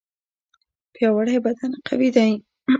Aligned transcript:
پیاوړی 0.93 1.37
بدن 1.45 1.71
قوي 1.87 2.09
دی. 2.15 2.31